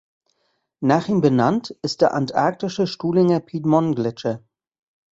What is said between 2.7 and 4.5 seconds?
Stuhlinger-Piedmont-Gletscher.